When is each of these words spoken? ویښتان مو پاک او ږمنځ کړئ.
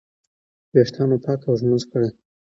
ویښتان 0.73 1.07
مو 1.09 1.17
پاک 1.25 1.39
او 1.45 1.53
ږمنځ 1.59 1.83
کړئ. 1.91 2.09